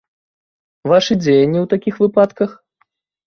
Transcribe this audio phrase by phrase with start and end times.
[0.91, 2.57] Вашы дзеянні ў такіх выпадках?